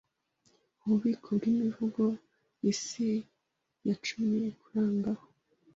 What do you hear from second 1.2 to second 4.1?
bw'Imivugo Isi ya